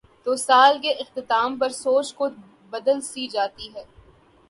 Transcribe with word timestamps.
تو 0.23 0.35
سال 0.35 0.77
کے 0.81 0.91
اختتام 0.91 1.57
پر 1.57 1.69
سوچ 1.69 2.13
کچھ 2.15 2.33
بدل 2.69 3.01
سی 3.01 3.27
جاتی 3.27 3.73
ہے۔ 3.75 3.83